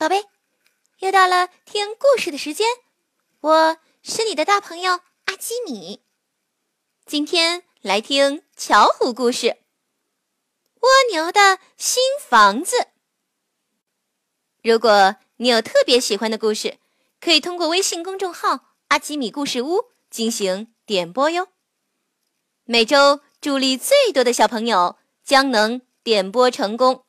[0.00, 0.24] 宝贝，
[1.00, 2.66] 又到了听故事的时间，
[3.40, 4.92] 我是你的大朋友
[5.26, 6.00] 阿基米。
[7.04, 9.46] 今天来听巧虎故事
[10.80, 12.76] 《蜗牛的新房子》。
[14.62, 16.78] 如果你有特别喜欢的故事，
[17.20, 21.48] 可以通过微信公众号“阿基米故事屋”进行点播哟。
[22.64, 27.04] 每周助力最多的小朋友将能点播成功。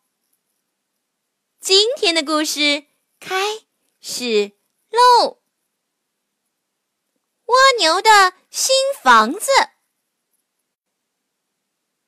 [1.62, 2.86] 今天的故事
[3.20, 3.36] 开
[4.00, 4.54] 始
[4.90, 5.38] 喽！
[7.46, 9.46] 蜗牛的新房子。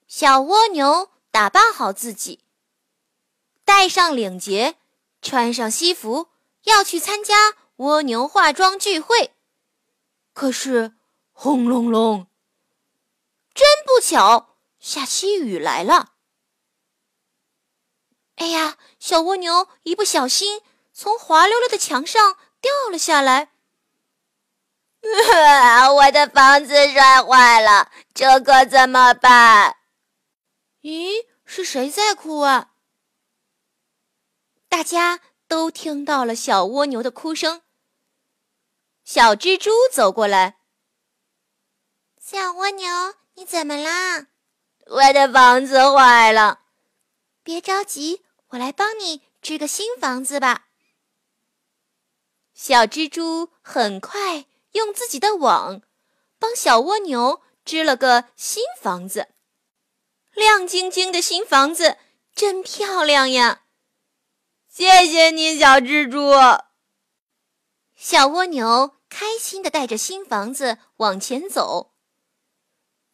[0.07, 2.43] 小蜗牛打扮好自己，
[3.63, 4.79] 戴上领结，
[5.21, 6.29] 穿上西服，
[6.63, 9.35] 要去参加蜗牛化妆聚会。
[10.33, 10.95] 可是，
[11.31, 12.25] 轰隆隆！
[13.53, 16.12] 真不巧，下起雨来了。
[18.35, 18.77] 哎呀！
[18.99, 20.61] 小蜗牛一不小心
[20.93, 23.51] 从滑溜溜的墙上掉了下来。
[25.95, 29.75] 我的房子摔坏了，这可怎么办？
[30.81, 32.71] 咦，是谁在哭啊？
[34.69, 37.61] 大家都听到了小蜗牛的哭声。
[39.03, 40.59] 小蜘蛛走过来
[42.19, 42.89] ：“小蜗牛，
[43.35, 44.27] 你怎么啦？”
[44.87, 46.62] 我的房子坏了。
[47.43, 50.67] 别着急，我来帮你织个新房子吧。
[52.53, 55.81] 小蜘蛛很快用自己的网
[56.39, 59.29] 帮小蜗牛织了个新房子，
[60.33, 61.97] 亮晶晶的新房子
[62.33, 63.63] 真漂亮呀！
[64.69, 66.31] 谢谢你，小蜘蛛。
[67.95, 71.93] 小蜗牛开心的带着新房子往前走，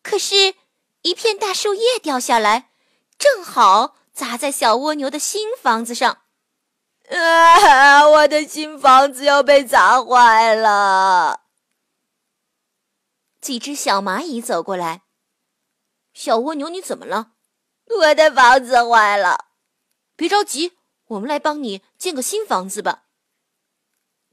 [0.04, 0.56] 可是，
[1.02, 2.72] 一片大树叶掉下来，
[3.18, 3.96] 正好。
[4.20, 6.24] 砸在小蜗牛的新房子上，
[7.08, 8.06] 啊！
[8.06, 11.44] 我的新房子要被砸坏了。
[13.40, 15.04] 几只小蚂蚁走过来，
[16.14, 17.32] 小蜗牛，你怎么了？
[17.86, 19.46] 我的房子坏了。
[20.18, 20.74] 别着急，
[21.06, 23.06] 我们来帮你建个新房子吧。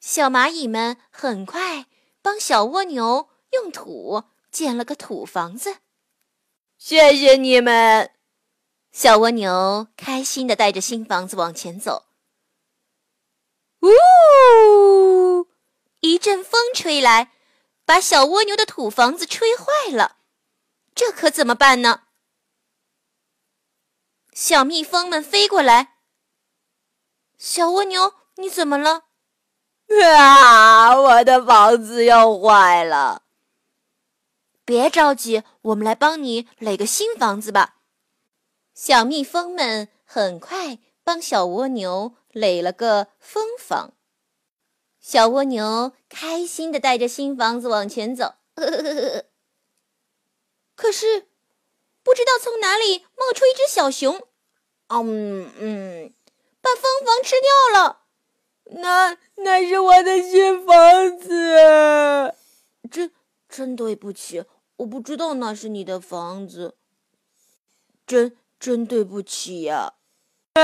[0.01, 1.87] 小蚂蚁们很快
[2.21, 5.77] 帮小蜗牛用土建了个土房子。
[6.77, 8.16] 谢谢你们。
[8.99, 12.07] 小蜗牛开心的带着新房子往前走。
[13.83, 15.47] 呜！
[16.01, 17.31] 一阵风吹来，
[17.85, 20.17] 把小蜗牛的土房子吹坏了。
[20.95, 22.05] 这可怎么办呢？
[24.33, 25.99] 小蜜蜂们飞过来。
[27.37, 29.03] 小蜗牛，你怎么了？
[30.17, 30.99] 啊！
[30.99, 33.25] 我的房子要坏了。
[34.65, 37.75] 别着急，我们来帮你垒个新房子吧。
[38.77, 43.95] 小蜜蜂们很快帮小蜗牛垒了个蜂房，
[45.01, 48.35] 小蜗牛开心的带着新房子往前走。
[50.75, 51.27] 可是，
[52.03, 54.29] 不知道从哪里冒出一只小熊，
[54.89, 56.13] 嗯嗯，
[56.61, 58.03] 把蜂房吃掉了。
[58.83, 62.35] 那那是我的新房子，
[62.91, 63.11] 真
[63.49, 64.45] 真对不起，
[64.77, 66.77] 我不知道那是你的房子，
[68.07, 68.37] 真。
[68.59, 69.95] 真对不起呀！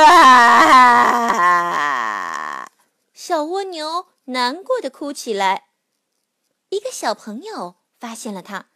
[1.03, 2.69] 啊！
[3.13, 5.69] 小蜗牛难过的哭起来。
[6.71, 8.67] 一个小朋友发现了它。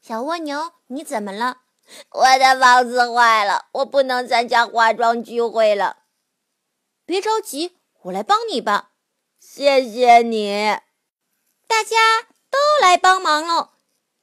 [0.00, 1.62] 小蜗牛，你怎么了？
[2.10, 6.04] 我的房子坏了，我不能参加化妆聚会了。
[7.04, 8.90] 别着急，我来帮你吧。
[9.40, 10.78] 谢谢你。
[11.66, 11.96] 大家
[12.50, 13.70] 都来帮忙喽。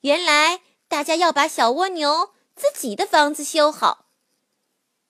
[0.02, 4.05] 原来大家要把小蜗牛自己的房子修好。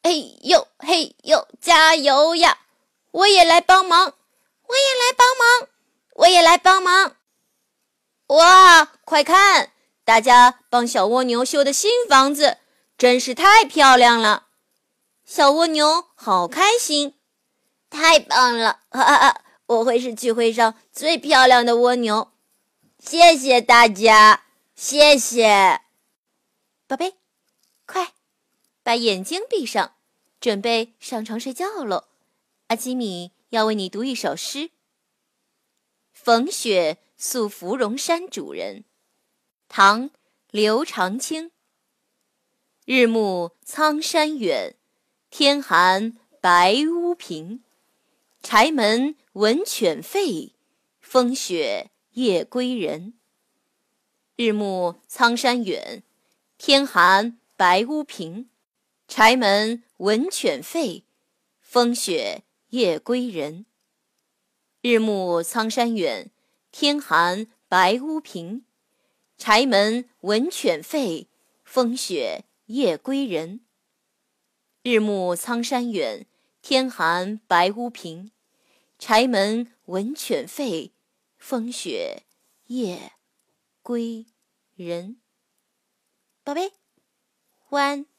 [0.06, 2.60] 嘿呦嘿呦，加油呀！
[3.10, 4.14] 我也来帮忙，
[4.68, 5.68] 我也来帮忙，
[6.18, 7.16] 我也来帮忙！
[8.28, 9.72] 哇，快看，
[10.04, 12.60] 大家帮小蜗牛修的新房子
[12.96, 14.46] 真是太漂亮了！
[15.26, 17.16] 小蜗牛好开心，
[17.90, 18.82] 太棒了！
[18.92, 22.32] 哈哈，我会是聚会上最漂亮的蜗牛。
[23.00, 24.44] 谢谢大家，
[24.76, 25.82] 谢谢，
[26.86, 27.16] 宝贝，
[27.88, 28.14] 快
[28.84, 29.94] 把眼睛闭上。
[30.46, 32.04] 准备上床睡觉喽，
[32.68, 34.70] 阿基米要为你读一首诗。
[36.14, 38.84] 逢雪宿芙蓉山主人，
[39.68, 40.08] 唐·
[40.52, 41.52] 刘长卿。
[42.86, 44.76] 日暮苍山远，
[45.32, 47.64] 天寒白屋贫。
[48.44, 50.52] 柴门闻犬吠，
[51.02, 53.16] 风雪夜归人。
[54.36, 56.04] 日暮苍山远，
[56.60, 58.52] 天寒白屋贫。
[59.18, 61.06] 柴门闻犬吠，
[61.62, 63.66] 风雪夜归人。
[64.82, 66.32] 日暮苍山远，
[66.70, 68.66] 天寒白屋贫。
[69.38, 71.28] 柴门闻犬吠，
[71.64, 73.62] 风雪夜归人。
[74.84, 76.28] 日暮苍山远，
[76.62, 78.34] 天寒白屋贫。
[79.00, 80.92] 柴门闻犬吠，
[81.38, 82.24] 风雪
[82.66, 83.14] 夜
[83.82, 84.26] 归
[84.76, 85.22] 人。
[86.44, 86.74] 宝贝，
[87.70, 88.15] 晚安。